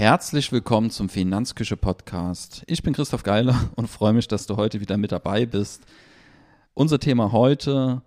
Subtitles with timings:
[0.00, 2.62] Herzlich willkommen zum Finanzküche Podcast.
[2.66, 5.82] Ich bin Christoph Geiler und freue mich, dass du heute wieder mit dabei bist.
[6.72, 8.00] Unser Thema heute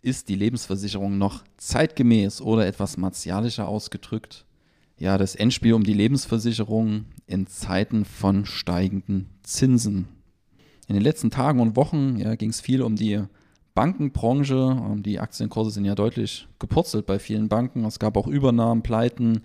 [0.00, 4.44] ist die Lebensversicherung noch zeitgemäß oder etwas martialischer ausgedrückt?
[4.96, 10.06] Ja, das Endspiel um die Lebensversicherung in Zeiten von steigenden Zinsen.
[10.86, 13.24] In den letzten Tagen und Wochen ja, ging es viel um die
[13.74, 14.80] Bankenbranche.
[14.98, 17.84] Die Aktienkurse sind ja deutlich gepurzelt bei vielen Banken.
[17.84, 19.42] Es gab auch Übernahmen, Pleiten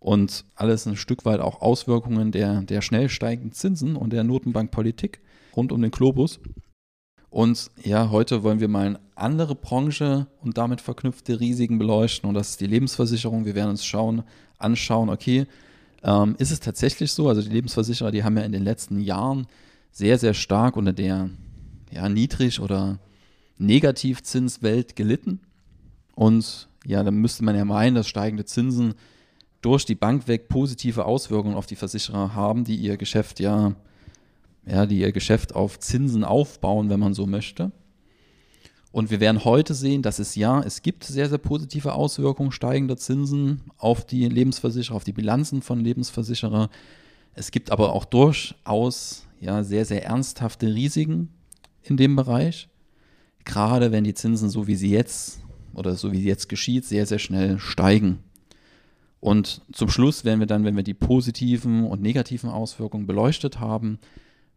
[0.00, 5.20] und alles ein Stück weit auch Auswirkungen der, der schnell steigenden Zinsen und der Notenbankpolitik
[5.56, 6.40] rund um den Globus.
[7.30, 12.34] Und ja, heute wollen wir mal eine andere Branche und damit verknüpfte Risiken beleuchten und
[12.34, 13.44] das ist die Lebensversicherung.
[13.44, 14.22] Wir werden uns schauen,
[14.56, 15.46] anschauen, okay,
[16.02, 17.28] ähm, ist es tatsächlich so?
[17.28, 19.46] Also die Lebensversicherer, die haben ja in den letzten Jahren
[19.90, 21.30] sehr, sehr stark unter der
[21.90, 22.98] ja, Niedrig- oder
[23.58, 25.40] Negativzinswelt gelitten.
[26.14, 28.94] Und ja, dann müsste man ja meinen, dass steigende Zinsen
[29.60, 33.74] durch die Bank weg positive Auswirkungen auf die Versicherer haben, die ihr Geschäft ja,
[34.66, 37.72] ja, die ihr Geschäft auf Zinsen aufbauen, wenn man so möchte.
[38.90, 42.96] Und wir werden heute sehen, dass es ja, es gibt sehr, sehr positive Auswirkungen steigender
[42.96, 46.70] Zinsen auf die Lebensversicherer, auf die Bilanzen von Lebensversicherer.
[47.34, 51.28] Es gibt aber auch durchaus ja, sehr, sehr ernsthafte Risiken
[51.82, 52.68] in dem Bereich.
[53.44, 55.40] Gerade wenn die Zinsen, so wie sie jetzt
[55.74, 58.18] oder so wie jetzt geschieht, sehr, sehr schnell steigen.
[59.20, 63.98] Und zum Schluss werden wir dann, wenn wir die positiven und negativen Auswirkungen beleuchtet haben,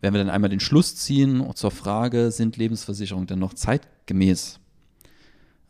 [0.02, 4.59] werden wir dann einmal den Schluss ziehen zur Frage, sind Lebensversicherungen denn noch zeitgemäß,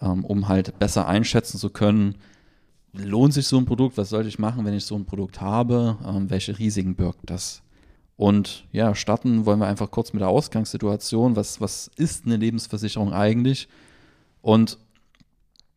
[0.01, 2.15] ähm, um halt besser einschätzen zu können,
[2.93, 5.97] lohnt sich so ein Produkt, was sollte ich machen, wenn ich so ein Produkt habe,
[6.05, 7.61] ähm, welche Risiken birgt das?
[8.17, 11.35] Und ja, starten wollen wir einfach kurz mit der Ausgangssituation.
[11.35, 13.67] Was, was ist eine Lebensversicherung eigentlich?
[14.41, 14.77] Und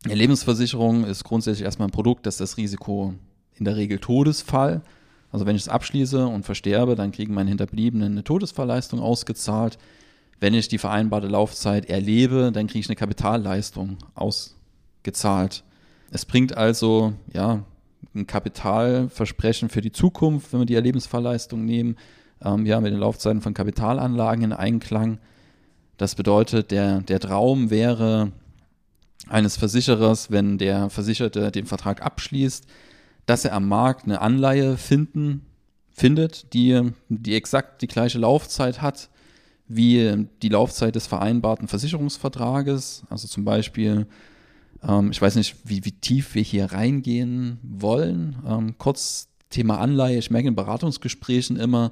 [0.05, 3.13] eine Lebensversicherung ist grundsätzlich erstmal ein Produkt, das das Risiko
[3.55, 4.81] in der Regel Todesfall.
[5.31, 9.77] Also wenn ich es abschließe und versterbe, dann kriegen meine Hinterbliebenen eine Todesfallleistung ausgezahlt.
[10.39, 15.63] Wenn ich die vereinbarte Laufzeit erlebe, dann kriege ich eine Kapitalleistung ausgezahlt.
[16.11, 17.63] Es bringt also ja
[18.13, 21.97] ein Kapitalversprechen für die Zukunft, wenn wir die Erlebensfallleistung nehmen,
[22.43, 25.17] ähm, ja, mit den Laufzeiten von Kapitalanlagen in Einklang.
[25.97, 28.31] Das bedeutet, der, der Traum wäre
[29.27, 32.65] eines Versicherers, wenn der Versicherte den Vertrag abschließt,
[33.25, 35.45] dass er am Markt eine Anleihe finden,
[35.91, 39.09] findet, die, die exakt die gleiche Laufzeit hat
[39.67, 43.03] wie die Laufzeit des vereinbarten Versicherungsvertrages.
[43.09, 44.07] Also zum Beispiel,
[44.83, 48.37] ähm, ich weiß nicht, wie, wie tief wir hier reingehen wollen.
[48.47, 50.17] Ähm, kurz Thema Anleihe.
[50.17, 51.91] Ich merke in Beratungsgesprächen immer,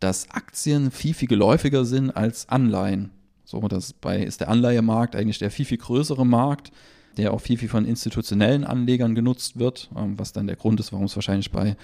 [0.00, 3.10] dass Aktien viel, viel geläufiger sind als Anleihen.
[3.44, 6.72] So, das bei, ist der Anleihemarkt eigentlich der viel, viel größere Markt,
[7.16, 10.92] der auch viel, viel von institutionellen Anlegern genutzt wird, ähm, was dann der Grund ist,
[10.92, 11.76] warum es wahrscheinlich bei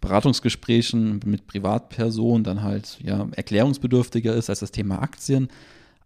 [0.00, 5.48] Beratungsgesprächen mit Privatpersonen dann halt ja, erklärungsbedürftiger ist als das Thema Aktien.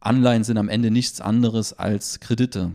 [0.00, 2.70] Anleihen sind am Ende nichts anderes als Kredite.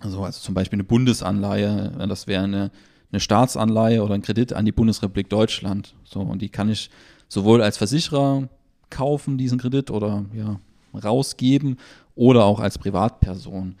[0.00, 2.70] Also, also zum Beispiel eine Bundesanleihe, das wäre eine,
[3.10, 5.94] eine Staatsanleihe oder ein Kredit an die Bundesrepublik Deutschland.
[6.04, 6.90] So, und die kann ich
[7.28, 8.48] sowohl als Versicherer
[8.90, 10.60] kaufen, diesen Kredit oder ja,
[10.94, 11.78] rausgeben
[12.14, 13.76] oder auch als Privatperson.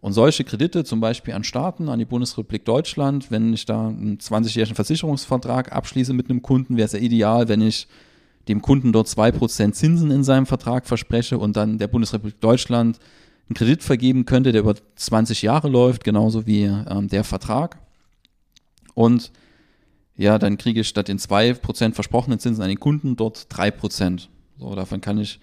[0.00, 4.18] Und solche Kredite, zum Beispiel an Staaten, an die Bundesrepublik Deutschland, wenn ich da einen
[4.18, 7.86] 20-jährigen Versicherungsvertrag abschließe mit einem Kunden, wäre es ja ideal, wenn ich
[8.48, 12.98] dem Kunden dort 2% Zinsen in seinem Vertrag verspreche und dann der Bundesrepublik Deutschland
[13.48, 17.78] einen Kredit vergeben könnte, der über 20 Jahre läuft, genauso wie ähm, der Vertrag.
[18.94, 19.30] Und
[20.16, 24.28] ja, dann kriege ich statt den 2% versprochenen Zinsen an den Kunden dort 3%.
[24.58, 25.40] So, davon kann ich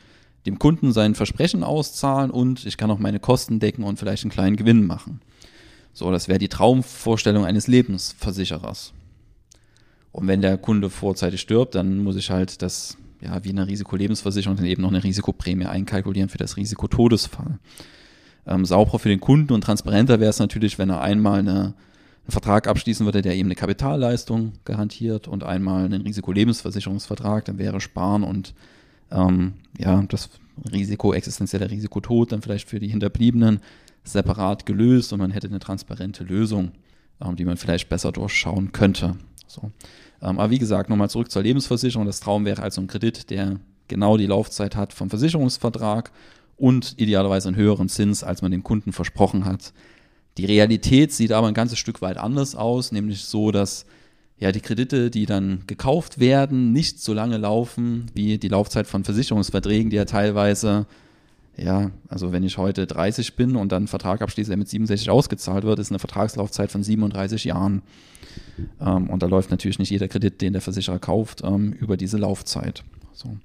[0.48, 4.32] dem Kunden sein Versprechen auszahlen und ich kann auch meine Kosten decken und vielleicht einen
[4.32, 5.22] kleinen Gewinn machen.
[5.94, 8.94] So, das wäre die Traumvorstellung eines Lebensversicherers.
[10.12, 14.56] Und wenn der Kunde vorzeitig stirbt, dann muss ich halt das, ja, wie eine Risikolebensversicherung,
[14.56, 17.60] dann eben noch eine Risikoprämie einkalkulieren für das Risiko Todesfall.
[18.46, 21.74] Ähm, sauberer für den Kunden und transparenter wäre es natürlich, wenn er einmal eine
[22.28, 27.80] einen Vertrag abschließen würde, der eben eine Kapitalleistung garantiert und einmal einen Risikolebensversicherungsvertrag, dann wäre
[27.80, 28.54] Sparen und
[29.12, 30.30] ähm, ja, das
[30.72, 33.60] Risiko, existenzielle Risiko Tod dann vielleicht für die Hinterbliebenen
[34.04, 36.72] separat gelöst und man hätte eine transparente Lösung,
[37.22, 39.16] ähm, die man vielleicht besser durchschauen könnte.
[39.48, 39.72] So.
[40.22, 42.06] Ähm, aber wie gesagt, nochmal zurück zur Lebensversicherung.
[42.06, 46.12] Das Traum wäre also ein Kredit, der genau die Laufzeit hat vom Versicherungsvertrag
[46.58, 49.74] und idealerweise einen höheren Zins, als man dem Kunden versprochen hat.
[50.38, 53.86] Die Realität sieht aber ein ganzes Stück weit anders aus, nämlich so, dass
[54.40, 59.04] ja die Kredite, die dann gekauft werden, nicht so lange laufen wie die Laufzeit von
[59.04, 60.86] Versicherungsverträgen, die ja teilweise
[61.58, 65.10] ja, also wenn ich heute 30 bin und dann einen Vertrag abschließe, der mit 67
[65.10, 67.82] ausgezahlt wird, ist eine Vertragslaufzeit von 37 Jahren.
[68.80, 72.18] Ähm, und da läuft natürlich nicht jeder Kredit, den der Versicherer kauft, ähm, über diese
[72.18, 72.84] Laufzeit.
[73.14, 73.36] So.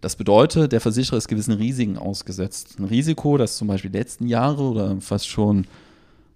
[0.00, 2.74] Das bedeutet, der Versicherer ist gewissen Risiken ausgesetzt.
[2.80, 5.66] Ein Risiko, das zum Beispiel letzten Jahre oder fast schon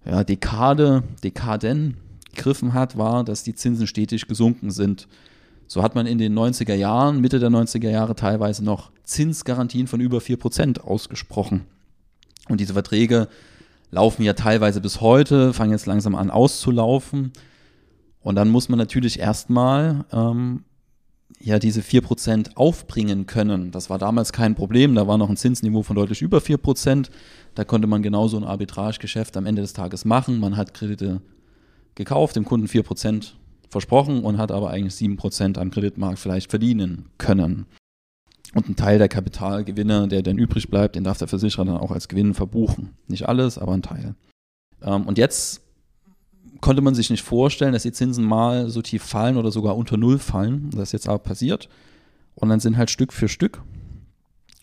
[0.04, 1.96] ja, Dekade, Dekaden
[2.36, 5.08] gegriffen hat, war, dass die Zinsen stetig gesunken sind.
[5.66, 10.00] So hat man in den 90er Jahren, Mitte der 90er Jahre teilweise noch Zinsgarantien von
[10.00, 11.62] über 4% ausgesprochen.
[12.48, 13.28] Und diese Verträge
[13.90, 17.32] laufen ja teilweise bis heute, fangen jetzt langsam an auszulaufen.
[18.20, 20.64] Und dann muss man natürlich erstmal ähm,
[21.40, 23.70] ja diese 4% aufbringen können.
[23.70, 27.08] Das war damals kein Problem, da war noch ein Zinsniveau von deutlich über 4%.
[27.54, 30.38] Da konnte man genauso ein Arbitragegeschäft am Ende des Tages machen.
[30.38, 31.20] Man hat Kredite
[31.96, 33.32] gekauft, dem Kunden 4%
[33.68, 37.66] versprochen und hat aber eigentlich 7% am Kreditmarkt vielleicht verdienen können.
[38.54, 41.90] Und ein Teil der Kapitalgewinne, der dann übrig bleibt, den darf der Versicherer dann auch
[41.90, 42.90] als Gewinn verbuchen.
[43.08, 44.14] Nicht alles, aber ein Teil.
[44.80, 45.62] Ähm, und jetzt
[46.60, 49.96] konnte man sich nicht vorstellen, dass die Zinsen mal so tief fallen oder sogar unter
[49.96, 50.70] Null fallen.
[50.70, 51.68] Das ist jetzt aber passiert.
[52.34, 53.62] Und dann sind halt Stück für Stück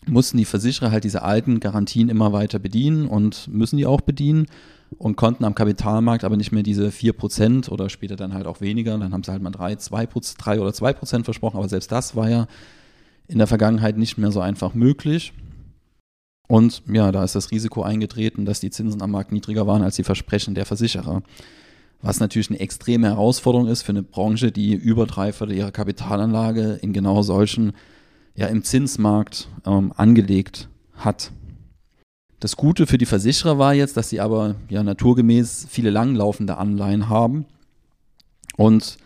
[0.06, 4.46] mussten die Versicherer halt diese alten Garantien immer weiter bedienen und müssen die auch bedienen
[4.98, 8.96] und konnten am Kapitalmarkt aber nicht mehr diese 4% oder später dann halt auch weniger.
[8.98, 10.06] Dann haben sie halt mal 3, 2,
[10.38, 12.46] 3 oder 2% versprochen, aber selbst das war ja
[13.26, 15.32] in der Vergangenheit nicht mehr so einfach möglich.
[16.46, 19.96] Und ja, da ist das Risiko eingetreten, dass die Zinsen am Markt niedriger waren als
[19.96, 21.22] die Versprechen der Versicherer.
[22.02, 26.78] Was natürlich eine extreme Herausforderung ist für eine Branche, die über drei Viertel ihrer Kapitalanlage
[26.82, 27.72] in genau solchen,
[28.34, 31.30] ja, im Zinsmarkt ähm, angelegt hat.
[32.44, 37.08] Das Gute für die Versicherer war jetzt, dass sie aber ja naturgemäß viele langlaufende Anleihen
[37.08, 37.46] haben
[38.58, 38.98] und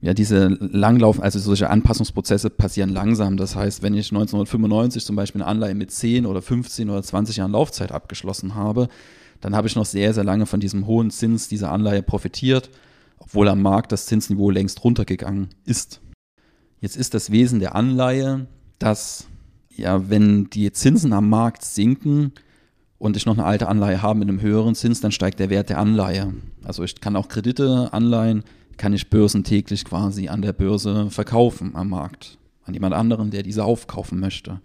[0.00, 3.36] ja, diese Langlauf, also solche Anpassungsprozesse passieren langsam.
[3.36, 7.36] Das heißt, wenn ich 1995 zum Beispiel eine Anleihe mit 10 oder 15 oder 20
[7.36, 8.88] Jahren Laufzeit abgeschlossen habe,
[9.42, 12.70] dann habe ich noch sehr, sehr lange von diesem hohen Zins dieser Anleihe profitiert,
[13.18, 16.00] obwohl am Markt das Zinsniveau längst runtergegangen ist.
[16.80, 18.46] Jetzt ist das Wesen der Anleihe,
[18.78, 19.26] dass
[19.76, 22.32] ja, wenn die Zinsen am Markt sinken,
[22.98, 25.68] und ich noch eine alte Anleihe habe mit einem höheren Zins, dann steigt der Wert
[25.68, 26.32] der Anleihe.
[26.64, 28.44] Also ich kann auch Kredite, Anleihen,
[28.76, 32.38] kann ich börsentäglich quasi an der Börse verkaufen am Markt.
[32.64, 34.60] An jemand anderen, der diese aufkaufen möchte.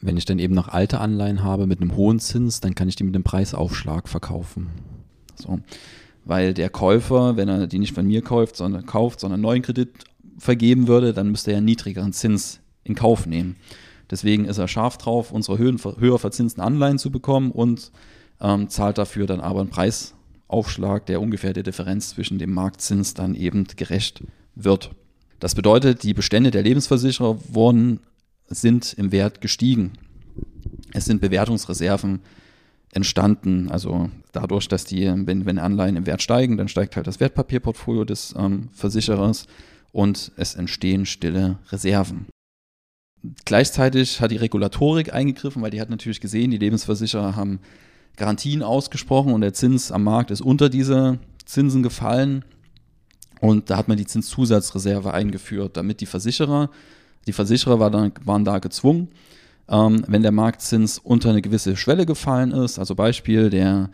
[0.00, 2.96] Wenn ich dann eben noch alte Anleihen habe mit einem hohen Zins, dann kann ich
[2.96, 4.68] die mit einem Preisaufschlag verkaufen.
[5.36, 5.60] So.
[6.24, 9.62] Weil der Käufer, wenn er die nicht von mir kauft, sondern kauft, sondern einen neuen
[9.62, 9.90] Kredit
[10.38, 13.56] vergeben würde, dann müsste er einen niedrigeren Zins in Kauf nehmen.
[14.10, 17.90] Deswegen ist er scharf drauf, unsere höhen, höher verzinsten Anleihen zu bekommen und
[18.40, 23.34] ähm, zahlt dafür dann aber einen Preisaufschlag, der ungefähr der Differenz zwischen dem Marktzins dann
[23.34, 24.22] eben gerecht
[24.54, 24.90] wird.
[25.40, 28.00] Das bedeutet, die Bestände der Lebensversicherer wurden,
[28.46, 29.92] sind im Wert gestiegen.
[30.92, 32.20] Es sind Bewertungsreserven
[32.92, 33.70] entstanden.
[33.70, 38.04] Also dadurch, dass die, wenn, wenn Anleihen im Wert steigen, dann steigt halt das Wertpapierportfolio
[38.04, 39.46] des ähm, Versicherers
[39.92, 42.26] und es entstehen stille Reserven.
[43.46, 47.60] Gleichzeitig hat die Regulatorik eingegriffen, weil die hat natürlich gesehen, die Lebensversicherer haben
[48.16, 52.44] Garantien ausgesprochen und der Zins am Markt ist unter diese Zinsen gefallen.
[53.40, 56.70] Und da hat man die Zinszusatzreserve eingeführt, damit die Versicherer,
[57.26, 59.08] die Versicherer war dann, waren da gezwungen,
[59.68, 63.90] ähm, wenn der Marktzins unter eine gewisse Schwelle gefallen ist, also Beispiel der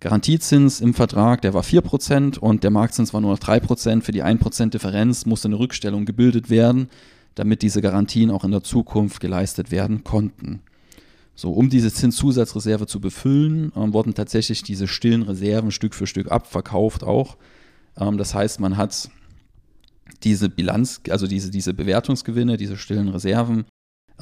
[0.00, 4.22] Garantiezins im Vertrag, der war 4% und der Marktzins war nur noch 3%, für die
[4.22, 6.88] 1% Differenz musste eine Rückstellung gebildet werden
[7.34, 10.60] damit diese Garantien auch in der Zukunft geleistet werden konnten.
[11.34, 16.30] So, um diese Zinszusatzreserve zu befüllen, ähm, wurden tatsächlich diese stillen Reserven Stück für Stück
[16.30, 17.36] abverkauft auch.
[17.98, 19.10] Ähm, das heißt, man hat
[20.22, 23.64] diese Bilanz, also diese, diese Bewertungsgewinne, diese stillen Reserven,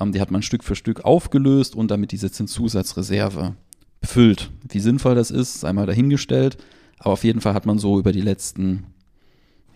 [0.01, 3.57] ähm, die hat man Stück für Stück aufgelöst und damit diese Zinszusatzreserve
[4.01, 4.51] befüllt.
[4.69, 6.57] Wie sinnvoll das ist, sei mal dahingestellt.
[6.99, 8.87] Aber auf jeden Fall hat man so über die letzten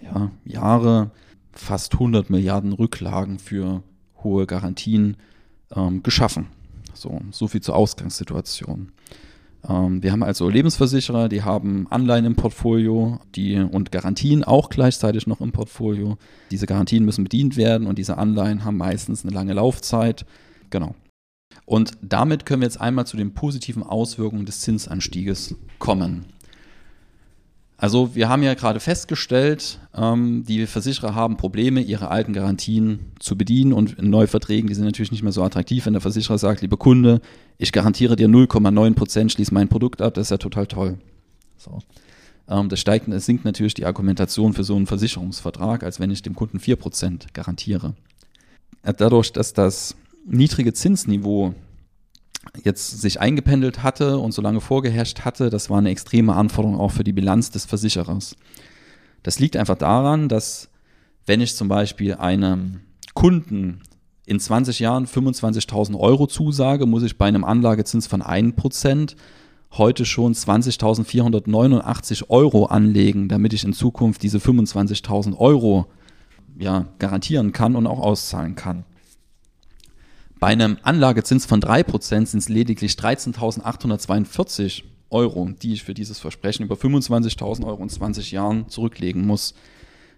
[0.02, 1.10] ja, Jahre
[1.58, 3.82] fast 100 Milliarden Rücklagen für
[4.22, 5.16] hohe Garantien
[5.74, 6.48] ähm, geschaffen.
[6.94, 8.92] So, so viel zur Ausgangssituation.
[9.68, 15.26] Ähm, wir haben also Lebensversicherer, die haben Anleihen im Portfolio die, und Garantien auch gleichzeitig
[15.26, 16.16] noch im Portfolio.
[16.50, 20.24] Diese Garantien müssen bedient werden und diese Anleihen haben meistens eine lange Laufzeit.
[20.70, 20.94] Genau.
[21.64, 26.26] Und damit können wir jetzt einmal zu den positiven Auswirkungen des Zinsanstieges kommen.
[27.78, 33.36] Also wir haben ja gerade festgestellt, ähm, die Versicherer haben Probleme, ihre alten Garantien zu
[33.36, 36.62] bedienen und in Neuverträgen, die sind natürlich nicht mehr so attraktiv, wenn der Versicherer sagt,
[36.62, 37.20] lieber Kunde,
[37.58, 40.98] ich garantiere dir 0,9 Prozent, schließ mein Produkt ab, das ist ja total toll.
[41.58, 41.80] So.
[42.48, 46.22] Ähm, das steigt, es sinkt natürlich die Argumentation für so einen Versicherungsvertrag, als wenn ich
[46.22, 47.94] dem Kunden 4 Prozent garantiere.
[48.82, 51.54] Dadurch, dass das niedrige Zinsniveau
[52.64, 56.92] jetzt sich eingependelt hatte und so lange vorgeherrscht hatte, das war eine extreme Anforderung auch
[56.92, 58.36] für die Bilanz des Versicherers.
[59.22, 60.68] Das liegt einfach daran, dass
[61.26, 62.80] wenn ich zum Beispiel einem
[63.14, 63.80] Kunden
[64.26, 69.16] in 20 Jahren 25.000 Euro zusage, muss ich bei einem Anlagezins von 1%
[69.72, 75.86] heute schon 20.489 Euro anlegen, damit ich in Zukunft diese 25.000 Euro
[76.58, 78.84] ja, garantieren kann und auch auszahlen kann.
[80.38, 86.64] Bei einem Anlagezins von 3% sind es lediglich 13.842 Euro, die ich für dieses Versprechen
[86.64, 89.54] über 25.000 Euro in 20 Jahren zurücklegen muss.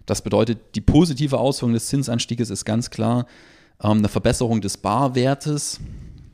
[0.05, 3.27] Das bedeutet, die positive Auswirkung des Zinsanstieges ist ganz klar
[3.81, 5.79] ähm, eine Verbesserung des Barwertes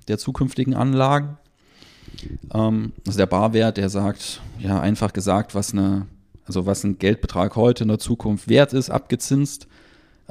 [0.07, 1.37] der zukünftigen Anlagen.
[2.53, 6.07] Ähm, also der Barwert, der sagt, ja, einfach gesagt, was eine,
[6.45, 9.67] also was ein Geldbetrag heute in der Zukunft wert ist, abgezinst.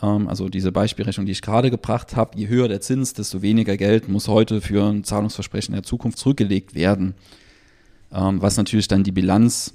[0.03, 3.77] Ähm, also diese Beispielrechnung, die ich gerade gebracht habe, je höher der Zins, desto weniger
[3.77, 7.15] Geld muss heute für ein Zahlungsversprechen der Zukunft zurückgelegt werden.
[8.13, 9.75] Ähm, was natürlich dann die Bilanz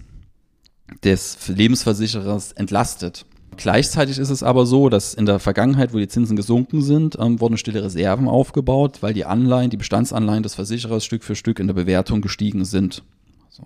[1.04, 3.26] des Lebensversicherers entlastet.
[3.58, 7.42] Gleichzeitig ist es aber so, dass in der Vergangenheit, wo die Zinsen gesunken sind, ähm,
[7.42, 11.68] wurden stille Reserven aufgebaut, weil die Anleihen, die Bestandsanleihen des Versicherers Stück für Stück in
[11.68, 13.04] der Bewertung gestiegen sind.
[13.50, 13.64] So.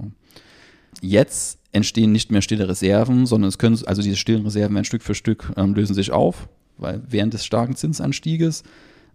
[1.02, 5.04] Jetzt entstehen nicht mehr stille Reserven, sondern es können, also diese stillen Reserven werden Stück
[5.04, 6.48] für Stück ähm, lösen sich auf,
[6.78, 8.64] weil während des starken Zinsanstieges,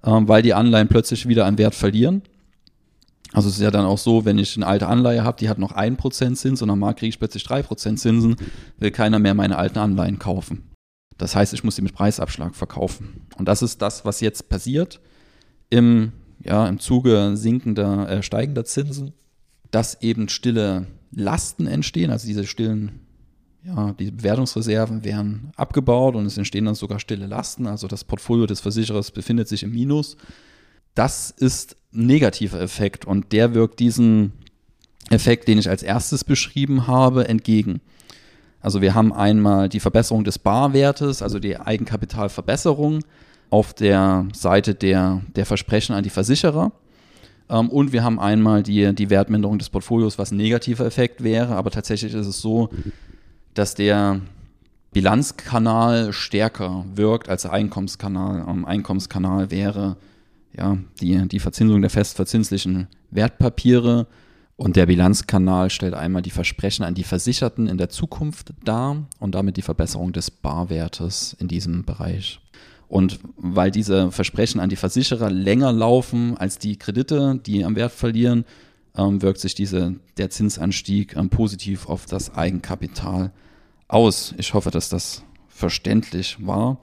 [0.04, 2.23] ähm, weil die Anleihen plötzlich wieder an Wert verlieren.
[3.32, 5.58] Also es ist ja dann auch so, wenn ich eine alte Anleihe habe, die hat
[5.58, 8.37] noch 1% Zins und am Markt kriege ich plötzlich 3% Zinsen,
[8.78, 10.70] will keiner mehr meine alten Anleihen kaufen.
[11.18, 13.26] Das heißt, ich muss sie mit Preisabschlag verkaufen.
[13.37, 15.00] Und das ist das, was jetzt passiert
[15.68, 19.12] im, ja, im Zuge sinkender, äh, steigender Zinsen,
[19.70, 23.00] dass eben stille Lasten entstehen, also diese stillen,
[23.65, 28.47] ja, die Bewertungsreserven werden abgebaut und es entstehen dann sogar stille Lasten, also das Portfolio
[28.47, 30.17] des Versicherers befindet sich im Minus.
[30.95, 34.33] Das ist ein negativer Effekt und der wirkt diesen
[35.11, 37.81] Effekt, den ich als erstes beschrieben habe, entgegen.
[38.61, 43.05] Also wir haben einmal die Verbesserung des Barwertes, also die Eigenkapitalverbesserung
[43.50, 46.73] auf der Seite der, der Versprechen an die Versicherer.
[47.49, 51.57] Ähm, und wir haben einmal die, die Wertminderung des Portfolios, was ein negativer Effekt wäre.
[51.57, 52.71] Aber tatsächlich ist es so,
[53.55, 54.21] dass der
[54.93, 58.43] Bilanzkanal stärker wirkt als der Einkommenskanal.
[58.43, 59.97] Am Einkommenskanal wäre
[60.57, 64.07] ja, die, die Verzinsung der festverzinslichen Wertpapiere.
[64.57, 69.37] Und der Bilanzkanal stellt einmal die Versprechen an die Versicherten in der Zukunft dar und
[69.37, 72.40] damit die Verbesserung des Barwertes in diesem Bereich.
[72.88, 77.92] Und weil diese Versprechen an die Versicherer länger laufen als die Kredite, die am Wert
[77.92, 78.45] verlieren,
[78.97, 83.33] ähm, wirkt sich diese, der Zinsanstieg ähm, positiv auf das Eigenkapital
[83.87, 84.35] aus.
[84.38, 86.80] Ich hoffe, dass das verständlich war.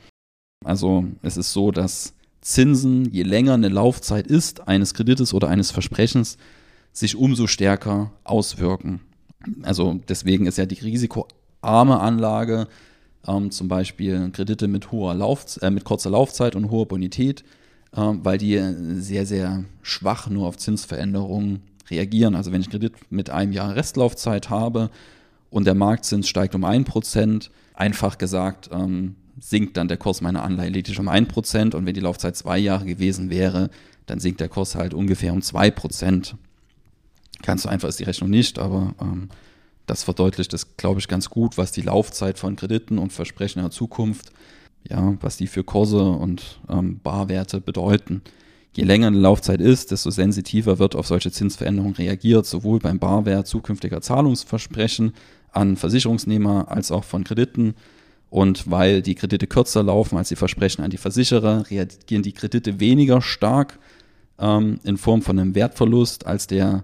[0.64, 5.72] Also es ist so, dass Zinsen, je länger eine Laufzeit ist, eines Kredites oder eines
[5.72, 6.38] Versprechens,
[6.92, 9.02] sich umso stärker auswirken.
[9.64, 12.68] Also deswegen ist ja die risikoarme Anlage
[13.28, 17.44] ähm, zum Beispiel Kredite mit hoher Lauf, äh, mit kurzer Laufzeit und hoher Bonität,
[17.94, 18.62] äh, weil die
[18.96, 22.36] sehr, sehr schwach nur auf Zinsveränderungen reagieren.
[22.36, 24.90] Also wenn ich Kredit mit einem Jahr Restlaufzeit habe
[25.50, 30.44] und der Marktzins steigt um ein Prozent, einfach gesagt, ähm, sinkt dann der Kurs meiner
[30.44, 33.70] Anleihe lediglich um ein Prozent und wenn die Laufzeit zwei Jahre gewesen wäre,
[34.06, 36.36] dann sinkt der Kurs halt ungefähr um zwei Prozent.
[37.42, 39.30] Ganz so einfach ist die Rechnung nicht, aber ähm,
[39.86, 43.66] das verdeutlicht es, glaube ich, ganz gut, was die Laufzeit von Krediten und Versprechen in
[43.66, 44.32] der Zukunft,
[44.90, 48.22] ja, was die für Kurse und ähm, Barwerte bedeuten.
[48.76, 53.48] Je länger eine Laufzeit ist, desto sensitiver wird auf solche Zinsveränderungen reagiert, sowohl beim Barwert
[53.48, 55.14] zukünftiger Zahlungsversprechen
[55.52, 57.76] an Versicherungsnehmer als auch von Krediten.
[58.30, 62.82] Und weil die Kredite kürzer laufen als die Versprechen an die Versicherer, reagieren die Kredite
[62.82, 63.80] weniger stark
[64.40, 66.84] ähm, in Form von einem Wertverlust als der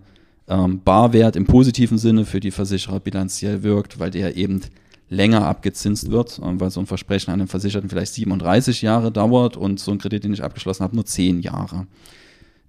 [0.52, 4.62] ähm, Barwert im positiven Sinne für die Versicherer bilanziell wirkt, weil der eben
[5.10, 9.56] länger abgezinst wird, äh, weil so ein Versprechen an den Versicherten vielleicht 37 Jahre dauert
[9.56, 11.88] und so ein Kredit, den ich abgeschlossen habe, nur 10 Jahre.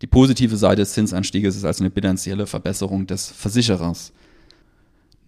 [0.01, 4.13] Die positive Seite des Zinsanstieges ist also eine bilanzielle Verbesserung des Versicherers.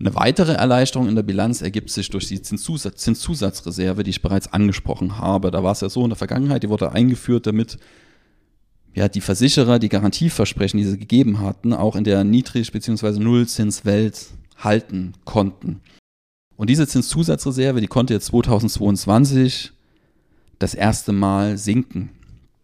[0.01, 4.53] Eine weitere Erleichterung in der Bilanz ergibt sich durch die Zinszusatz, Zinszusatzreserve, die ich bereits
[4.53, 5.53] angesprochen habe.
[5.53, 7.79] Da war es ja so in der Vergangenheit, die wurde eingeführt, damit
[8.95, 13.19] ja, die Versicherer die Garantieversprechen, die sie gegeben hatten, auch in der Niedrig- bzw.
[13.19, 15.81] Nullzinswelt halten konnten.
[16.57, 19.73] Und diese Zinszusatzreserve, die konnte jetzt 2022
[20.61, 22.11] das erste Mal sinken.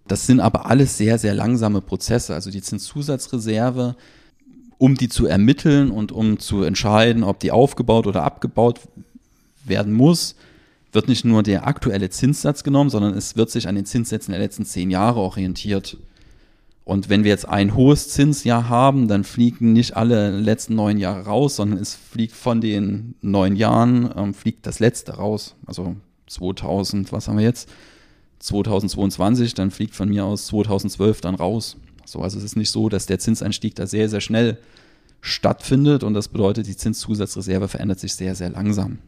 [0.07, 2.35] Das sind aber alles sehr, sehr langsame Prozesse.
[2.35, 3.97] Also die Zinszusatzreserve,
[4.79, 8.81] um die zu ermitteln und um zu entscheiden, ob die aufgebaut oder abgebaut
[9.65, 10.37] werden muss,
[10.93, 14.41] wird nicht nur der aktuelle Zinssatz genommen, sondern es wird sich an den Zinssätzen der
[14.41, 15.97] letzten zehn Jahre orientiert.
[16.91, 21.25] Und wenn wir jetzt ein hohes Zinsjahr haben, dann fliegen nicht alle letzten neun Jahre
[21.25, 25.55] raus, sondern es fliegt von den neun Jahren, ähm, fliegt das letzte raus.
[25.67, 25.95] Also
[26.27, 27.69] 2000, was haben wir jetzt?
[28.41, 31.77] 2022, dann fliegt von mir aus 2012 dann raus.
[32.05, 34.59] So, also es ist nicht so, dass der Zinseinstieg da sehr, sehr schnell
[35.21, 38.99] stattfindet und das bedeutet, die Zinszusatzreserve verändert sich sehr, sehr langsam.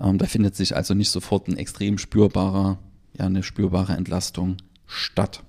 [0.00, 2.78] Ähm, da findet sich also nicht sofort ein extrem spürbarer,
[3.18, 4.56] ja, eine spürbare Entlastung
[4.86, 5.42] statt.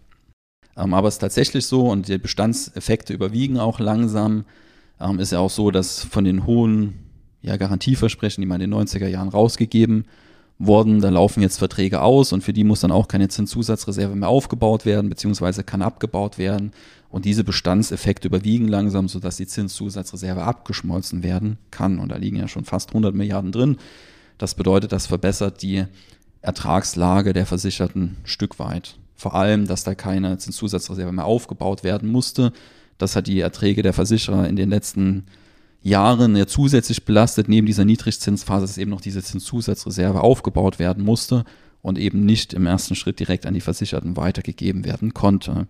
[0.79, 4.45] Ähm, aber es ist tatsächlich so und die Bestandseffekte überwiegen auch langsam.
[4.99, 6.93] Ähm, ist ja auch so, dass von den hohen
[7.41, 10.05] ja, Garantieversprechen, die man in den 90er Jahren rausgegeben
[10.57, 14.27] wurden, da laufen jetzt Verträge aus und für die muss dann auch keine Zinszusatzreserve mehr
[14.27, 16.71] aufgebaut werden, beziehungsweise kann abgebaut werden.
[17.09, 21.97] Und diese Bestandseffekte überwiegen langsam, sodass die Zinszusatzreserve abgeschmolzen werden kann.
[21.97, 23.77] Und da liegen ja schon fast 100 Milliarden drin.
[24.37, 25.85] Das bedeutet, das verbessert die
[26.41, 28.98] Ertragslage der Versicherten ein Stück weit.
[29.19, 32.53] Vor allem, dass da keine Zinszusatzreserve mehr aufgebaut werden musste.
[32.97, 35.25] Das hat die Erträge der Versicherer in den letzten
[35.81, 37.49] Jahren ja zusätzlich belastet.
[37.49, 41.43] Neben dieser Niedrigzinsphase, dass eben noch diese Zinszusatzreserve aufgebaut werden musste
[41.81, 45.67] und eben nicht im ersten Schritt direkt an die Versicherten weitergegeben werden konnte.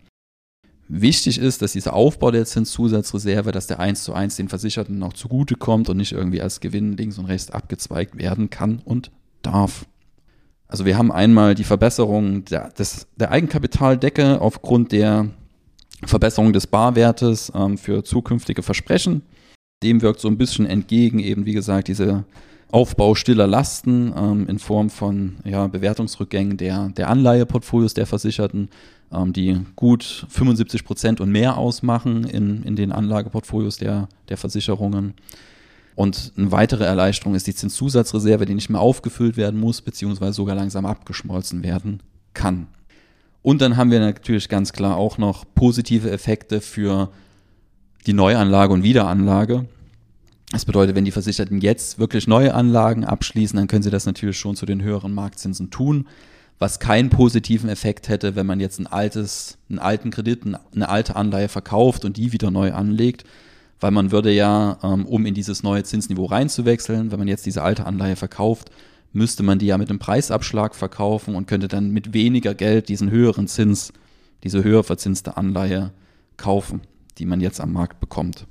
[0.87, 5.13] Wichtig ist, dass dieser Aufbau der Zinszusatzreserve, dass der eins zu eins den Versicherten noch
[5.13, 9.09] zugutekommt und nicht irgendwie als Gewinn links und rechts abgezweigt werden kann und
[9.41, 9.87] darf.
[10.69, 15.27] Also wir haben einmal die Verbesserung der, des, der Eigenkapitaldecke aufgrund der
[16.05, 19.23] Verbesserung des Barwertes ähm, für zukünftige Versprechen.
[19.83, 22.23] Dem wirkt so ein bisschen entgegen eben, wie gesagt, diese
[22.71, 28.69] Aufbau stiller Lasten ähm, in Form von ja, Bewertungsrückgängen der, der Anleiheportfolios der Versicherten,
[29.11, 35.15] ähm, die gut 75 Prozent und mehr ausmachen in, in den Anlageportfolios der, der Versicherungen.
[35.95, 40.55] Und eine weitere Erleichterung ist die Zinszusatzreserve, die nicht mehr aufgefüllt werden muss, beziehungsweise sogar
[40.55, 42.01] langsam abgeschmolzen werden
[42.33, 42.67] kann.
[43.41, 47.09] Und dann haben wir natürlich ganz klar auch noch positive Effekte für
[48.05, 49.65] die Neuanlage und Wiederanlage.
[50.51, 54.37] Das bedeutet, wenn die Versicherten jetzt wirklich neue Anlagen abschließen, dann können sie das natürlich
[54.37, 56.07] schon zu den höheren Marktzinsen tun,
[56.57, 61.15] was keinen positiven Effekt hätte, wenn man jetzt ein altes, einen alten Kredit, eine alte
[61.15, 63.25] Anleihe verkauft und die wieder neu anlegt
[63.79, 67.63] weil man würde ja, ähm, um in dieses neue Zinsniveau reinzuwechseln, wenn man jetzt diese
[67.63, 68.71] alte Anleihe verkauft,
[69.13, 73.09] müsste man die ja mit einem Preisabschlag verkaufen und könnte dann mit weniger Geld diesen
[73.09, 73.93] höheren Zins,
[74.43, 75.91] diese höher verzinste Anleihe
[76.37, 76.81] kaufen,
[77.17, 78.45] die man jetzt am Markt bekommt.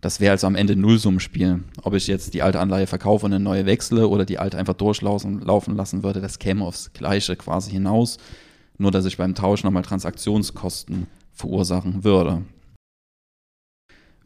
[0.00, 1.64] Das wäre also am Ende Nullsummenspiel.
[1.82, 4.74] Ob ich jetzt die alte Anleihe verkaufe und eine neue wechsle oder die alte einfach
[4.74, 8.18] durchlaufen laufen lassen würde, das käme aufs Gleiche quasi hinaus.
[8.76, 12.42] Nur, dass ich beim Tausch nochmal Transaktionskosten verursachen würde.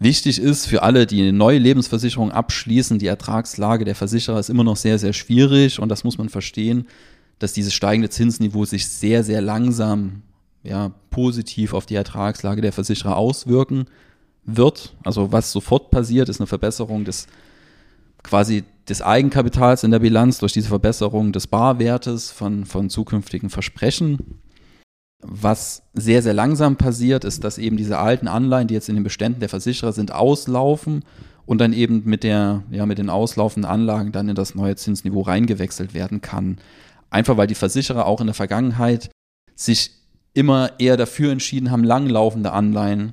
[0.03, 4.65] Wichtig ist für alle, die eine neue Lebensversicherung abschließen, die Ertragslage der Versicherer ist immer
[4.65, 6.89] noch sehr, sehr schwierig und das muss man verstehen,
[7.39, 10.23] dass dieses steigende Zinsniveau sich sehr, sehr langsam
[10.65, 13.85] ja, positiv auf die Ertragslage der Versicherer auswirken
[14.45, 14.97] wird.
[15.05, 17.29] Also was sofort passiert, ist eine Verbesserung des
[18.25, 24.42] quasi des Eigenkapitals in der Bilanz durch diese Verbesserung des Barwertes von, von zukünftigen Versprechen.
[25.23, 29.05] Was sehr, sehr langsam passiert, ist, dass eben diese alten Anleihen, die jetzt in den
[29.05, 31.05] Beständen der Versicherer sind, auslaufen
[31.47, 35.23] und dann eben mit, der, ja, mit den auslaufenden Anlagen dann in das neue Zinsniveau
[35.23, 36.59] reingewechselt werden kann.
[37.11, 39.11] Einfach weil die Versicherer auch in der Vergangenheit
[39.55, 39.93] sich
[40.35, 43.13] immer eher dafür entschieden haben, langlaufende Anleihen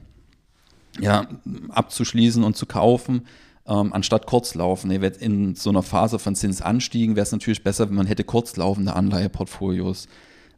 [0.99, 1.27] ja,
[1.69, 3.27] abzuschließen und zu kaufen,
[3.67, 4.95] ähm, anstatt kurzlaufende.
[5.19, 10.07] In so einer Phase von Zinsanstiegen wäre es natürlich besser, wenn man hätte kurzlaufende Anleiheportfolios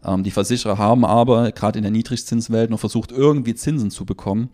[0.06, 4.50] ähm, die Versicherer haben aber gerade in der Niedrigzinswelt noch versucht, irgendwie Zinsen zu bekommen.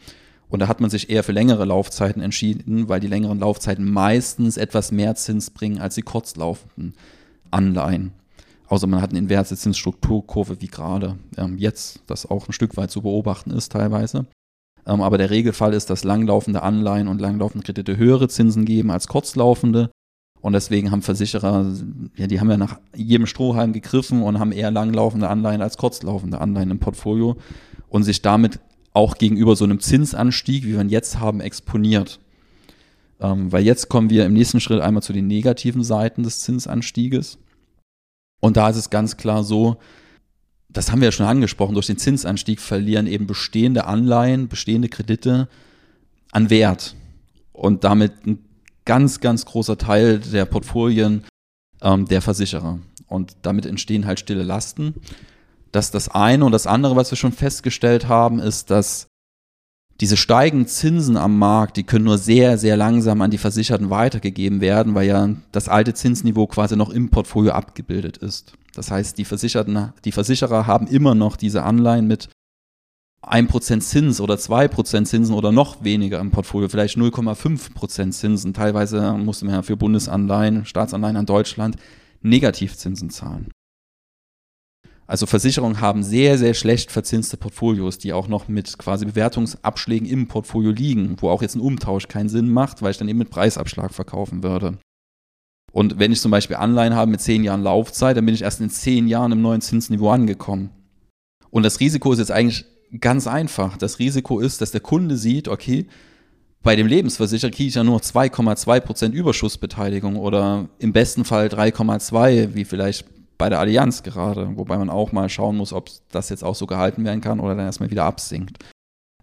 [0.49, 4.55] Und da hat man sich eher für längere Laufzeiten entschieden, weil die längeren Laufzeiten meistens
[4.57, 6.93] etwas mehr Zins bringen als die kurzlaufenden
[7.51, 8.11] Anleihen.
[8.67, 12.91] Außer man hat eine inverse Zinsstrukturkurve wie gerade ähm, jetzt, das auch ein Stück weit
[12.91, 14.25] zu beobachten ist teilweise.
[14.85, 19.07] Ähm, aber der Regelfall ist, dass langlaufende Anleihen und langlaufende Kredite höhere Zinsen geben als
[19.07, 19.89] kurzlaufende.
[20.41, 21.73] Und deswegen haben Versicherer,
[22.15, 26.39] ja, die haben ja nach jedem Strohhalm gegriffen und haben eher langlaufende Anleihen als kurzlaufende
[26.39, 27.37] Anleihen im Portfolio
[27.89, 28.59] und sich damit
[28.93, 32.19] auch gegenüber so einem Zinsanstieg, wie wir ihn jetzt haben, exponiert.
[33.19, 37.39] Ähm, weil jetzt kommen wir im nächsten Schritt einmal zu den negativen Seiten des Zinsanstieges.
[38.39, 39.77] Und da ist es ganz klar so,
[40.69, 45.47] das haben wir ja schon angesprochen, durch den Zinsanstieg verlieren eben bestehende Anleihen, bestehende Kredite
[46.31, 46.95] an Wert
[47.53, 48.46] und damit ein
[48.87, 51.23] ganz, ganz großer Teil der Portfolien
[51.81, 52.79] ähm, der Versicherer.
[53.05, 54.95] Und damit entstehen halt stille Lasten.
[55.71, 56.43] Das ist das eine.
[56.43, 59.07] Und das andere, was wir schon festgestellt haben, ist, dass
[59.99, 64.61] diese steigenden Zinsen am Markt, die können nur sehr, sehr langsam an die Versicherten weitergegeben
[64.61, 68.53] werden, weil ja das alte Zinsniveau quasi noch im Portfolio abgebildet ist.
[68.75, 72.29] Das heißt, die Versicherten, die Versicherer haben immer noch diese Anleihen mit
[73.23, 78.53] 1% Zins oder 2% Zinsen oder noch weniger im Portfolio, vielleicht 0,5% Zinsen.
[78.53, 81.77] Teilweise musste man ja für Bundesanleihen, Staatsanleihen an Deutschland
[82.21, 83.51] Negativzinsen zahlen.
[85.07, 90.27] Also Versicherungen haben sehr, sehr schlecht verzinste Portfolios, die auch noch mit quasi Bewertungsabschlägen im
[90.27, 93.29] Portfolio liegen, wo auch jetzt ein Umtausch keinen Sinn macht, weil ich dann eben mit
[93.29, 94.79] Preisabschlag verkaufen würde.
[95.71, 98.59] Und wenn ich zum Beispiel Anleihen habe mit zehn Jahren Laufzeit, dann bin ich erst
[98.59, 100.71] in zehn Jahren im neuen Zinsniveau angekommen.
[101.51, 102.65] Und das Risiko ist jetzt eigentlich
[102.99, 103.77] ganz einfach.
[103.77, 105.87] Das Risiko ist, dass der Kunde sieht, okay,
[106.63, 112.65] bei dem Lebensversicherer kriege ich ja nur 2,2% Überschussbeteiligung oder im besten Fall 3,2%, wie
[112.65, 113.05] vielleicht
[113.37, 116.65] bei der Allianz gerade, wobei man auch mal schauen muss, ob das jetzt auch so
[116.65, 118.57] gehalten werden kann oder dann erstmal wieder absinkt.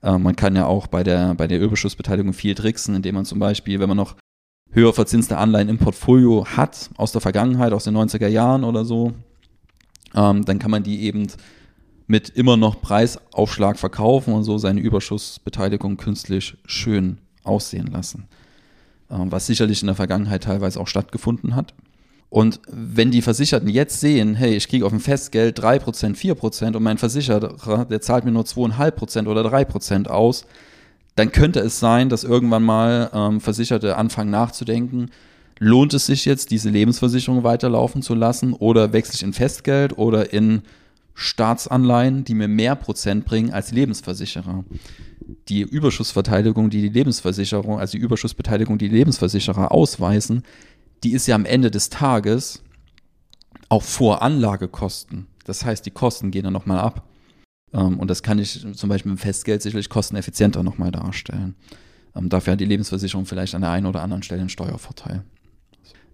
[0.02, 3.40] Äh, man kann ja auch bei der, bei der Überschussbeteiligung viel tricksen, indem man zum
[3.40, 4.14] Beispiel, wenn man noch
[4.70, 9.12] höher verzinste Anleihen im Portfolio hat, aus der Vergangenheit, aus den 90er Jahren oder so,
[10.14, 11.26] ähm, dann kann man die eben
[12.06, 18.26] mit immer noch Preisaufschlag verkaufen und so seine Überschussbeteiligung künstlich schön aussehen lassen.
[19.10, 21.74] Ähm, was sicherlich in der Vergangenheit teilweise auch stattgefunden hat.
[22.30, 26.82] Und wenn die Versicherten jetzt sehen, hey, ich kriege auf dem Festgeld 3%, 4% und
[26.82, 30.44] mein Versicherer, der zahlt mir nur 2,5% oder 3% aus,
[31.14, 35.10] dann könnte es sein, dass irgendwann mal ähm, Versicherte anfangen nachzudenken,
[35.60, 40.32] lohnt es sich jetzt, diese Lebensversicherung weiterlaufen zu lassen oder wechsle ich in Festgeld oder
[40.32, 40.62] in
[41.14, 44.64] Staatsanleihen, die mir mehr Prozent bringen als Lebensversicherer.
[45.48, 50.42] Die Überschussverteidigung, die die Lebensversicherung, also die Überschussbeteiligung, die die Lebensversicherer ausweisen,
[51.02, 52.62] die ist ja am Ende des Tages
[53.68, 55.26] auch vor Anlagekosten.
[55.44, 57.06] Das heißt, die Kosten gehen dann nochmal ab.
[57.72, 61.54] Ähm, und das kann ich zum Beispiel mit Festgeld sicherlich kosteneffizienter nochmal darstellen.
[62.14, 65.24] Ähm, dafür hat die Lebensversicherung vielleicht an der einen oder anderen Stelle einen Steuervorteil.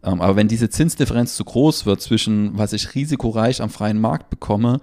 [0.02, 4.30] Ähm, aber wenn diese Zinsdifferenz zu groß wird zwischen, was ich risikoreich am freien Markt
[4.30, 4.80] bekomme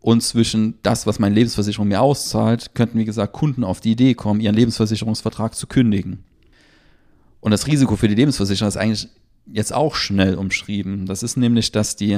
[0.00, 4.14] und zwischen das, was meine Lebensversicherung mir auszahlt, könnten, wie gesagt, Kunden auf die Idee
[4.14, 6.24] kommen, ihren Lebensversicherungsvertrag zu kündigen.
[7.40, 9.08] Und das Risiko für die Lebensversicherung ist eigentlich
[9.52, 11.04] jetzt auch schnell umschrieben.
[11.04, 12.14] Das ist nämlich, dass die,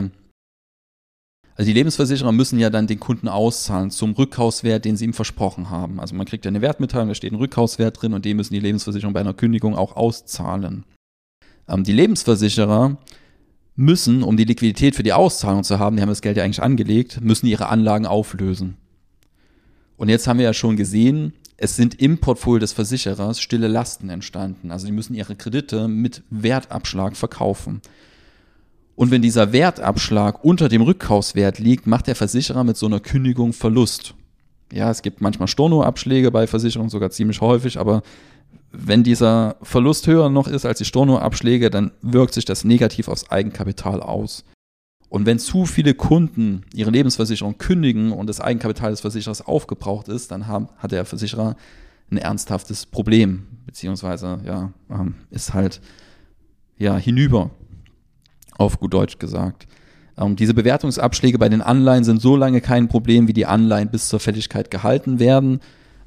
[1.56, 5.68] also die Lebensversicherer müssen ja dann den Kunden auszahlen zum Rückkaufswert, den sie ihm versprochen
[5.68, 5.98] haben.
[5.98, 8.60] Also man kriegt ja eine Wertmitteilung, da steht ein Rückkaufswert drin und den müssen die
[8.60, 10.84] Lebensversicherungen bei einer Kündigung auch auszahlen.
[11.68, 12.96] Ähm, die Lebensversicherer
[13.76, 16.62] müssen, um die Liquidität für die Auszahlung zu haben, die haben das Geld ja eigentlich
[16.62, 18.76] angelegt, müssen ihre Anlagen auflösen.
[19.96, 24.10] Und jetzt haben wir ja schon gesehen, es sind im Portfolio des Versicherers stille Lasten
[24.10, 24.70] entstanden.
[24.70, 27.80] Also die müssen ihre Kredite mit Wertabschlag verkaufen.
[28.94, 33.52] Und wenn dieser Wertabschlag unter dem Rückkaufswert liegt, macht der Versicherer mit so einer Kündigung
[33.52, 34.14] Verlust.
[34.72, 38.02] Ja, es gibt manchmal Stornoabschläge bei Versicherungen, sogar ziemlich häufig, aber
[38.78, 43.30] wenn dieser Verlust höher noch ist als die Stornoabschläge, dann wirkt sich das negativ aufs
[43.30, 44.44] Eigenkapital aus.
[45.08, 50.30] Und wenn zu viele Kunden ihre Lebensversicherung kündigen und das Eigenkapital des Versicherers aufgebraucht ist,
[50.30, 51.56] dann haben, hat der Versicherer
[52.10, 55.80] ein ernsthaftes Problem, beziehungsweise ja, ähm, ist halt
[56.76, 57.50] ja hinüber,
[58.58, 59.66] auf gut Deutsch gesagt.
[60.18, 64.08] Ähm, diese Bewertungsabschläge bei den Anleihen sind so lange kein Problem, wie die Anleihen bis
[64.08, 65.60] zur Fälligkeit gehalten werden.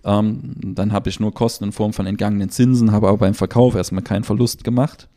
[0.03, 3.75] Ähm, dann habe ich nur Kosten in Form von entgangenen Zinsen, habe aber beim Verkauf
[3.75, 5.09] erstmal keinen Verlust gemacht.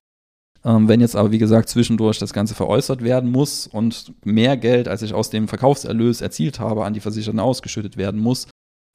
[0.64, 4.88] Ähm, wenn jetzt aber, wie gesagt, zwischendurch das Ganze veräußert werden muss und mehr Geld,
[4.88, 8.48] als ich aus dem Verkaufserlös erzielt habe, an die Versicherten ausgeschüttet werden muss,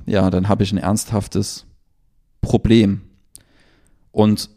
[0.06, 1.66] ja, dann habe ich ein ernsthaftes
[2.42, 3.02] Problem.
[4.12, 4.50] Und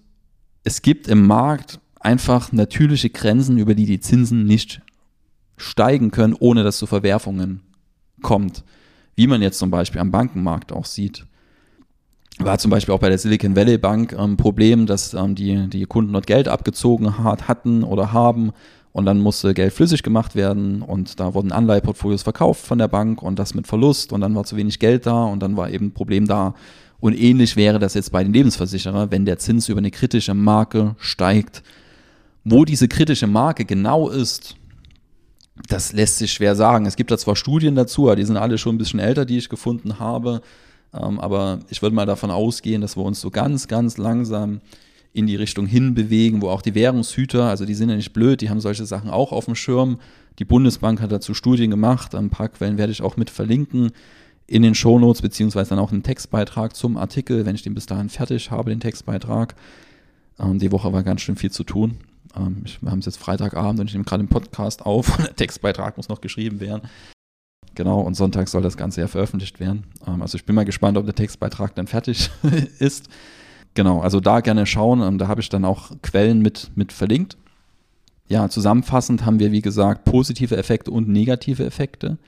[0.63, 4.81] es gibt im Markt einfach natürliche Grenzen, über die die Zinsen nicht
[5.57, 7.63] steigen können, ohne dass zu Verwerfungen
[8.23, 8.65] kommt
[9.21, 11.27] wie man jetzt zum Beispiel am Bankenmarkt auch sieht.
[12.39, 15.69] War zum Beispiel auch bei der Silicon Valley Bank ein ähm, Problem, dass ähm, die,
[15.69, 18.53] die Kunden dort Geld abgezogen hat, hatten oder haben
[18.93, 23.23] und dann musste Geld flüssig gemacht werden und da wurden Anleiheportfolios verkauft von der Bank
[23.23, 25.89] und das mit Verlust und dann war zu wenig Geld da und dann war eben
[25.89, 26.55] ein Problem da.
[26.99, 30.97] Und ähnlich wäre das jetzt bei den Lebensversicherern, wenn der Zins über eine kritische Marke
[30.99, 31.63] steigt.
[32.45, 34.57] Wo diese kritische Marke genau ist,
[35.69, 36.87] das lässt sich schwer sagen.
[36.87, 39.49] Es gibt da zwar Studien dazu, die sind alle schon ein bisschen älter, die ich
[39.49, 40.43] gefunden habe.
[40.93, 44.61] Ähm, aber ich würde mal davon ausgehen, dass wir uns so ganz, ganz langsam
[45.13, 48.51] in die Richtung hinbewegen, wo auch die Währungshüter, also die sind ja nicht blöd, die
[48.51, 49.99] haben solche Sachen auch auf dem Schirm.
[50.39, 53.91] Die Bundesbank hat dazu Studien gemacht, ein paar Quellen werde ich auch mit verlinken
[54.47, 58.09] in den Shownotes, beziehungsweise dann auch einen Textbeitrag zum Artikel, wenn ich den bis dahin
[58.09, 59.55] fertig habe, den Textbeitrag.
[60.39, 61.99] Die Woche war ganz schön viel zu tun.
[62.37, 65.27] Ähm, ich, wir haben es jetzt Freitagabend und ich nehme gerade den Podcast auf und
[65.27, 66.89] der Textbeitrag muss noch geschrieben werden.
[67.75, 69.85] Genau, und Sonntag soll das Ganze ja veröffentlicht werden.
[70.07, 72.31] Ähm, also ich bin mal gespannt, ob der Textbeitrag dann fertig
[72.79, 73.09] ist.
[73.75, 75.01] Genau, also da gerne schauen.
[75.03, 77.37] Ähm, da habe ich dann auch Quellen mit, mit verlinkt.
[78.29, 82.19] Ja, zusammenfassend haben wir, wie gesagt, positive Effekte und negative Effekte.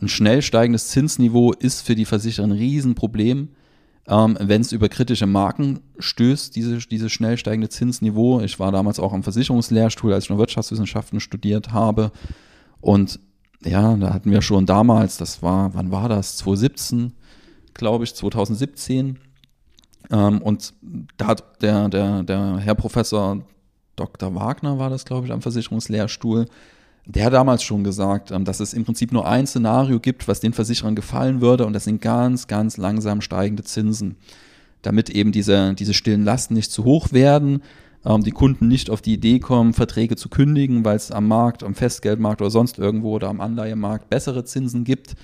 [0.00, 3.48] Ein schnell steigendes Zinsniveau ist für die Versicherer ein Riesenproblem,
[4.08, 8.40] ähm, wenn es über kritische Marken stößt, diese, dieses schnell steigende Zinsniveau.
[8.40, 12.10] Ich war damals auch am Versicherungslehrstuhl, als ich noch Wirtschaftswissenschaften studiert habe.
[12.80, 13.20] Und
[13.64, 16.38] ja, da hatten wir schon damals, das war, wann war das?
[16.38, 17.12] 2017,
[17.74, 19.18] glaube ich, 2017.
[20.10, 20.72] Ähm, und
[21.18, 23.42] da hat der, der, der Herr Professor
[23.96, 24.34] Dr.
[24.34, 26.46] Wagner war das, glaube ich, am Versicherungslehrstuhl,
[27.08, 30.40] der hat damals schon gesagt, ähm, dass es im Prinzip nur ein Szenario gibt, was
[30.40, 34.16] den Versicherern gefallen würde, und das sind ganz, ganz langsam steigende Zinsen.
[34.82, 37.62] Damit eben diese, diese stillen Lasten nicht zu hoch werden,
[38.04, 41.62] ähm, die Kunden nicht auf die Idee kommen, Verträge zu kündigen, weil es am Markt,
[41.62, 45.16] am Festgeldmarkt oder sonst irgendwo oder am Anleihemarkt bessere Zinsen gibt.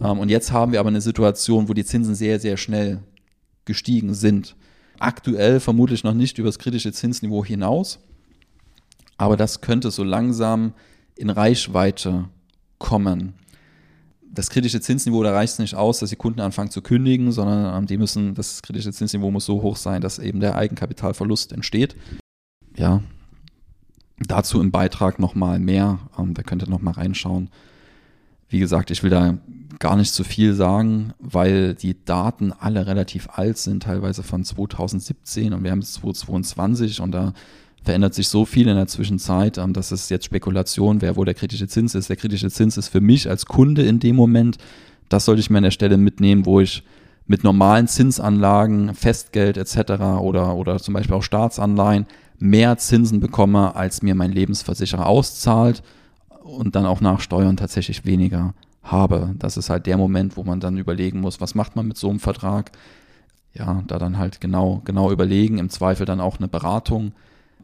[0.00, 3.00] Ähm, und jetzt haben wir aber eine Situation, wo die Zinsen sehr, sehr schnell
[3.64, 4.54] gestiegen sind.
[5.00, 7.98] Aktuell vermutlich noch nicht über das kritische Zinsniveau hinaus,
[9.16, 10.74] aber das könnte so langsam
[11.16, 12.28] in Reichweite
[12.78, 13.34] kommen.
[14.22, 17.76] Das kritische Zinsniveau, da reicht es nicht aus, dass die Kunden anfangen zu kündigen, sondern
[17.76, 21.94] ähm, die müssen, das kritische Zinsniveau muss so hoch sein, dass eben der Eigenkapitalverlust entsteht.
[22.76, 23.00] Ja,
[24.18, 26.00] dazu im Beitrag nochmal mehr.
[26.18, 27.50] Ähm, da könnt ihr nochmal reinschauen.
[28.48, 29.38] Wie gesagt, ich will da
[29.78, 35.52] gar nicht zu viel sagen, weil die Daten alle relativ alt sind, teilweise von 2017
[35.52, 37.32] und wir haben es 2022 und da
[37.84, 41.34] verändert sich so viel in der Zwischenzeit, ähm, dass es jetzt Spekulation wäre, wo der
[41.34, 42.08] kritische Zins ist.
[42.08, 44.58] Der kritische Zins ist für mich als Kunde in dem Moment,
[45.08, 46.82] das sollte ich mir an der Stelle mitnehmen, wo ich
[47.26, 50.02] mit normalen Zinsanlagen, Festgeld etc.
[50.20, 52.06] oder, oder zum Beispiel auch Staatsanleihen
[52.38, 55.82] mehr Zinsen bekomme, als mir mein Lebensversicherer auszahlt
[56.42, 59.34] und dann auch nach Steuern tatsächlich weniger habe.
[59.38, 62.10] Das ist halt der Moment, wo man dann überlegen muss, was macht man mit so
[62.10, 62.72] einem Vertrag?
[63.54, 67.12] Ja, da dann halt genau, genau überlegen, im Zweifel dann auch eine Beratung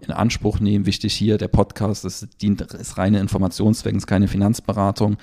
[0.01, 0.87] in Anspruch nehmen.
[0.87, 5.17] Wichtig hier, der Podcast, das dient, ist reine Informationszweck, ist keine Finanzberatung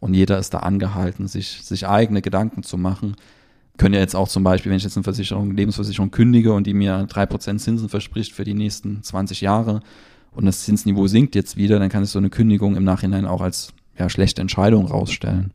[0.00, 3.16] und jeder ist da angehalten, sich, sich eigene Gedanken zu machen.
[3.76, 6.74] Können ja jetzt auch zum Beispiel, wenn ich jetzt eine Versicherung, Lebensversicherung kündige und die
[6.74, 9.80] mir drei Prozent Zinsen verspricht für die nächsten 20 Jahre
[10.32, 13.40] und das Zinsniveau sinkt jetzt wieder, dann kann sich so eine Kündigung im Nachhinein auch
[13.40, 15.52] als ja, schlechte Entscheidung rausstellen.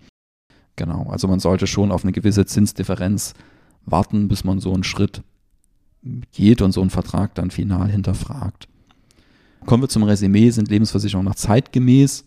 [0.76, 3.34] Genau, also man sollte schon auf eine gewisse Zinsdifferenz
[3.86, 5.22] warten, bis man so einen Schritt
[6.32, 8.68] geht und so einen Vertrag dann final hinterfragt.
[9.66, 12.26] Kommen wir zum Resümee, sind Lebensversicherungen noch zeitgemäß?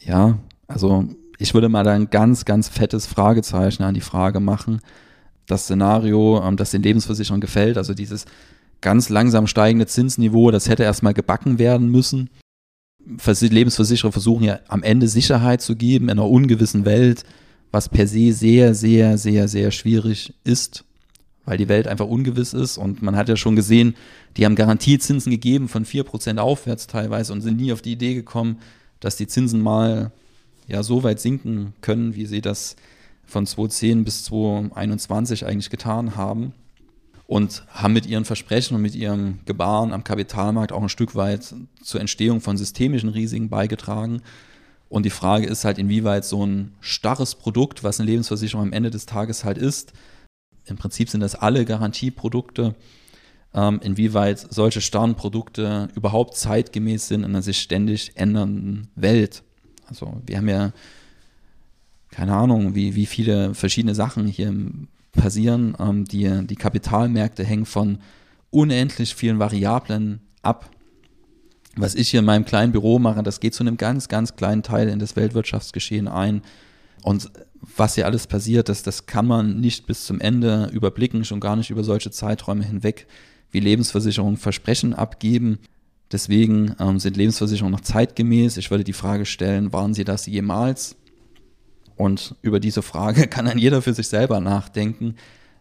[0.00, 1.08] Ja, also
[1.38, 4.80] ich würde mal da ein ganz, ganz fettes Fragezeichen an die Frage machen.
[5.46, 8.24] Das Szenario, ähm, das den Lebensversicherungen gefällt, also dieses
[8.80, 12.30] ganz langsam steigende Zinsniveau, das hätte erstmal gebacken werden müssen.
[13.50, 17.24] Lebensversicherer versuchen ja am Ende Sicherheit zu geben in einer ungewissen Welt,
[17.70, 20.84] was per se sehr, sehr, sehr, sehr schwierig ist
[21.44, 22.78] weil die Welt einfach ungewiss ist.
[22.78, 23.94] Und man hat ja schon gesehen,
[24.36, 28.58] die haben Garantiezinsen gegeben von 4% aufwärts teilweise und sind nie auf die Idee gekommen,
[29.00, 30.10] dass die Zinsen mal
[30.66, 32.76] ja so weit sinken können, wie sie das
[33.26, 36.52] von 2010 bis 2021 eigentlich getan haben.
[37.26, 41.54] Und haben mit ihren Versprechen und mit ihrem Gebaren am Kapitalmarkt auch ein Stück weit
[41.82, 44.20] zur Entstehung von systemischen Risiken beigetragen.
[44.90, 48.90] Und die Frage ist halt, inwieweit so ein starres Produkt, was eine Lebensversicherung am Ende
[48.90, 49.94] des Tages halt ist,
[50.66, 52.74] im Prinzip sind das alle Garantieprodukte,
[53.54, 59.42] ähm, inwieweit solche starren Produkte überhaupt zeitgemäß sind in einer sich ständig ändernden Welt.
[59.86, 60.72] Also wir haben ja
[62.10, 64.54] keine Ahnung, wie, wie viele verschiedene Sachen hier
[65.12, 65.76] passieren.
[65.78, 67.98] Ähm, die, die Kapitalmärkte hängen von
[68.50, 70.70] unendlich vielen Variablen ab.
[71.76, 74.62] Was ich hier in meinem kleinen Büro mache, das geht zu einem ganz, ganz kleinen
[74.62, 76.42] Teil in das Weltwirtschaftsgeschehen ein.
[77.02, 77.30] Und
[77.76, 81.56] was hier alles passiert, das, das kann man nicht bis zum Ende überblicken, schon gar
[81.56, 83.06] nicht über solche Zeiträume hinweg,
[83.50, 85.58] wie Lebensversicherungen Versprechen abgeben.
[86.12, 88.56] Deswegen ähm, sind Lebensversicherungen noch zeitgemäß.
[88.56, 90.96] Ich würde die Frage stellen, waren sie das jemals?
[91.96, 95.14] Und über diese Frage kann dann jeder für sich selber nachdenken.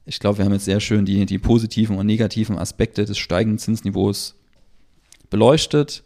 [0.05, 3.59] Ich glaube, wir haben jetzt sehr schön die, die positiven und negativen Aspekte des steigenden
[3.59, 4.35] Zinsniveaus
[5.29, 6.03] beleuchtet.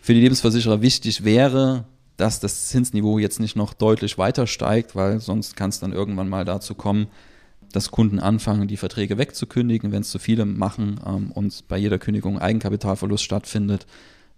[0.00, 5.20] Für die Lebensversicherer wichtig wäre, dass das Zinsniveau jetzt nicht noch deutlich weiter steigt, weil
[5.20, 7.08] sonst kann es dann irgendwann mal dazu kommen,
[7.72, 9.90] dass Kunden anfangen, die Verträge wegzukündigen.
[9.90, 13.86] Wenn es zu viele machen ähm, und bei jeder Kündigung Eigenkapitalverlust stattfindet,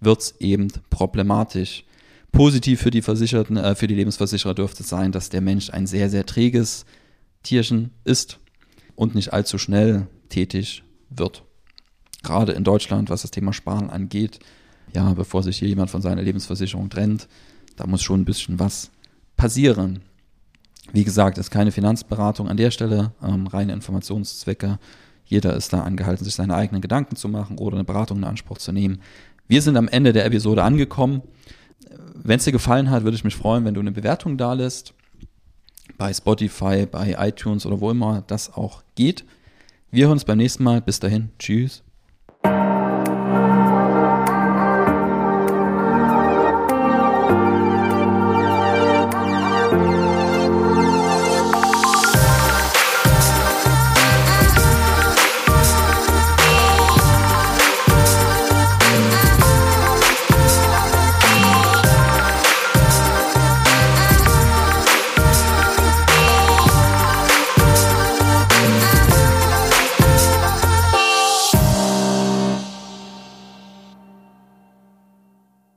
[0.01, 1.85] wird es eben problematisch.
[2.33, 5.87] Positiv für die Versicherten, äh, für die Lebensversicherer dürfte es sein, dass der Mensch ein
[5.87, 6.87] sehr, sehr träges
[7.43, 8.39] Tierchen ist
[8.95, 11.45] und nicht allzu schnell tätig wird.
[12.23, 14.41] Gerade in Deutschland, was das Thema Sparen angeht,
[14.95, 17.29] ja, bevor sich hier jemand von seiner Lebensversicherung trennt,
[17.77, 18.91] da muss schon ein bisschen was
[19.37, 20.01] passieren.
[20.93, 24.79] Wie gesagt, ist keine Finanzberatung an der Stelle, ähm, reine Informationszwecke.
[25.25, 28.59] Jeder ist da angehalten, sich seine eigenen Gedanken zu machen oder eine Beratung in Anspruch
[28.59, 29.01] zu nehmen.
[29.49, 31.23] Wir sind am Ende der Episode angekommen.
[32.15, 34.95] Wenn es dir gefallen hat, würde ich mich freuen, wenn du eine Bewertung da lässt.
[35.99, 39.25] bei Spotify, bei iTunes oder wo immer das auch geht.
[39.91, 40.81] Wir hören uns beim nächsten Mal.
[40.81, 41.31] Bis dahin.
[41.39, 41.83] Tschüss.